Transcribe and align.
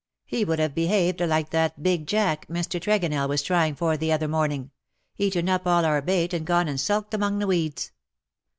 He 0.25 0.43
would 0.43 0.57
have 0.57 0.73
behaved 0.73 1.21
like 1.21 1.51
that 1.51 1.83
big 1.83 2.07
jack 2.07 2.47
Mr. 2.47 2.81
Tregonell 2.81 3.29
was 3.29 3.43
trying 3.43 3.75
for 3.75 3.97
the 3.97 4.11
other 4.11 4.27
morning: 4.27 4.71
eaten 5.19 5.47
up 5.47 5.67
all 5.67 5.85
our 5.85 6.01
bait 6.01 6.33
and 6.33 6.43
gone 6.43 6.67
and 6.67 6.79
sulked 6.79 7.13
among 7.13 7.37
the 7.37 7.45
weeds.'' 7.45 7.91